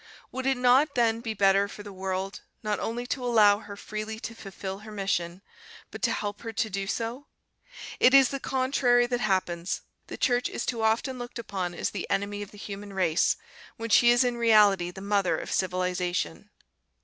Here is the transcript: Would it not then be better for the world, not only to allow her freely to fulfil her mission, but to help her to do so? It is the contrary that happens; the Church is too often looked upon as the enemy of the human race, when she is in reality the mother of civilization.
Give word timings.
Would 0.31 0.47
it 0.47 0.57
not 0.57 0.95
then 0.95 1.19
be 1.21 1.35
better 1.35 1.67
for 1.67 1.83
the 1.83 1.93
world, 1.93 2.41
not 2.63 2.79
only 2.79 3.05
to 3.05 3.23
allow 3.23 3.59
her 3.59 3.77
freely 3.77 4.19
to 4.21 4.33
fulfil 4.33 4.79
her 4.79 4.91
mission, 4.91 5.43
but 5.91 6.01
to 6.01 6.11
help 6.11 6.41
her 6.41 6.51
to 6.51 6.69
do 6.71 6.87
so? 6.87 7.27
It 7.99 8.11
is 8.15 8.29
the 8.29 8.39
contrary 8.39 9.05
that 9.05 9.19
happens; 9.19 9.81
the 10.07 10.17
Church 10.17 10.49
is 10.49 10.65
too 10.65 10.81
often 10.81 11.19
looked 11.19 11.37
upon 11.37 11.75
as 11.75 11.91
the 11.91 12.09
enemy 12.09 12.41
of 12.41 12.49
the 12.49 12.57
human 12.57 12.93
race, 12.93 13.37
when 13.77 13.91
she 13.91 14.09
is 14.09 14.23
in 14.23 14.37
reality 14.37 14.89
the 14.89 15.01
mother 15.01 15.37
of 15.37 15.51
civilization. 15.51 16.49